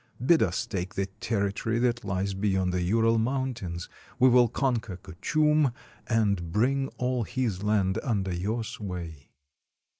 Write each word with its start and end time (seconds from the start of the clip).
Bid 0.25 0.41
us 0.41 0.65
take 0.65 0.95
the 0.95 1.05
territory 1.05 1.77
that 1.77 1.99
Hes 1.99 2.33
be 2.33 2.49
yond 2.49 2.73
the 2.73 2.81
Ural 2.81 3.19
Mountains; 3.19 3.87
we 4.17 4.29
will 4.29 4.47
conquer 4.47 4.97
Kuchum 4.97 5.71
and 6.07 6.51
bring 6.51 6.87
all 6.97 7.21
his 7.21 7.61
land 7.61 7.99
under 8.01 8.33
your 8.33 8.63
sway." 8.63 9.29